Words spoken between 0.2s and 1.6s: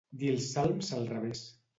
Dir els salms al revés.